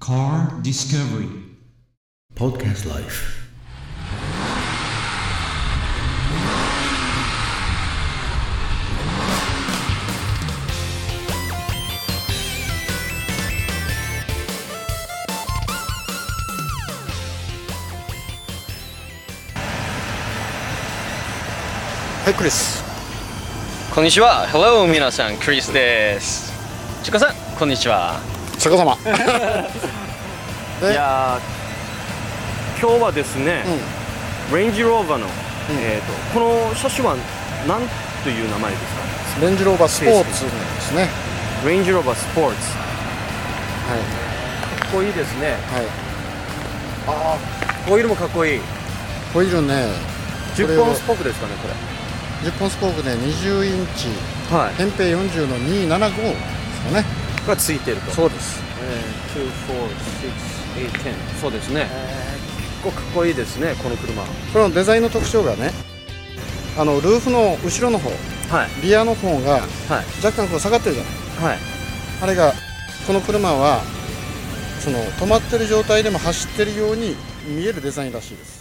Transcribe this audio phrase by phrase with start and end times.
[0.00, 1.28] Car Discovery
[2.34, 3.38] Podcast Life.
[22.24, 22.82] はい、クリス。
[23.94, 24.48] こんにちは。
[24.48, 26.50] Hello 皆さん、クリスです。
[27.02, 28.39] ちかさん、こんにちは。
[28.60, 28.96] 逆さま。
[29.06, 29.08] え
[30.92, 33.64] いやー今日はですね、
[34.52, 35.26] レンジローバーの、
[35.80, 37.16] えー、とこの車種は
[37.66, 37.80] 何
[38.22, 38.82] という名前です
[39.40, 39.46] か？
[39.46, 41.08] レンジローバースポーツなんですね。
[41.64, 43.96] レンジローバースポーツは
[44.80, 45.50] かっこいいですねい。
[45.50, 45.86] はい。
[47.08, 47.38] ああ
[47.88, 48.60] ホイールもかっこいい
[49.32, 49.86] ホイールね、
[50.56, 51.68] これ10を本スポークですかねこ
[52.44, 54.08] 10本スポークで20インチ、
[54.50, 57.04] れはい扁平40の275ですかね。
[57.46, 58.10] がついてると。
[58.12, 58.60] そうです。
[58.82, 61.86] えー、2 4 6 8 10そうですね、
[62.82, 64.22] 結構かっこいいですねこの車。
[64.22, 65.72] これのデザインの特徴がね、
[66.78, 68.10] あのルーフの後ろの方、
[68.54, 68.82] はい。
[68.82, 69.64] リアの方がはい。
[70.24, 71.52] 若干こう下がってるじゃない。
[71.52, 71.58] はい。
[72.22, 72.52] あれが
[73.06, 73.82] この車は
[74.80, 78.59] その止まってる状態でも走ってるように見えるデザインらしいです。